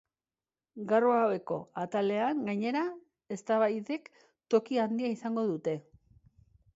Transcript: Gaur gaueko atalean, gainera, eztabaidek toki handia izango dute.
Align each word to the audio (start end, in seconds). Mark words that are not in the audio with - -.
Gaur 0.91 1.03
gaueko 1.09 1.57
atalean, 1.81 2.41
gainera, 2.47 2.81
eztabaidek 3.37 4.09
toki 4.55 4.81
handia 4.85 5.13
izango 5.17 5.45
dute. 5.51 5.77